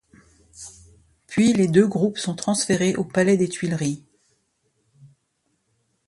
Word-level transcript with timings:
Puis 1.27 1.53
les 1.53 1.67
deux 1.67 1.87
groupes 1.87 2.17
sont 2.17 2.33
transférés 2.33 2.95
au 2.95 3.03
palais 3.03 3.37
des 3.37 3.47
Tuileries. 3.47 4.03